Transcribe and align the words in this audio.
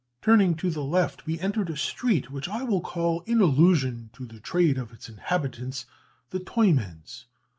"Turning 0.19 0.55
to 0.55 0.71
the 0.71 0.81
left, 0.83 1.27
we 1.27 1.39
entered 1.41 1.69
a 1.69 1.77
street 1.77 2.31
which 2.31 2.49
I 2.49 2.63
will 2.63 2.81
call, 2.81 3.21
in 3.27 3.39
allusion 3.39 4.09
to 4.13 4.25
the 4.25 4.39
trade 4.39 4.79
of 4.79 4.91
its 4.91 5.07
inhabitants, 5.07 5.85
the 6.31 6.39
Toymen's.... 6.39 7.27